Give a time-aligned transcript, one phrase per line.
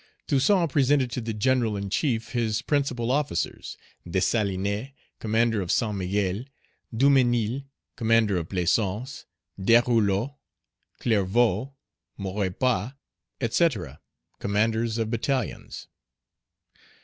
[0.25, 3.77] Toussaint presented to the general in chief his principal officers:
[4.09, 4.89] Dessalines,
[5.19, 6.45] commander of San Miguel,
[6.91, 9.25] Duménil, commander of Plaisance,
[9.59, 10.33] Desrouleaux,
[10.99, 11.75] Clerveaux,
[12.17, 12.93] Maurepas,
[13.47, 13.67] &c.,
[14.39, 15.85] commanders of battalions.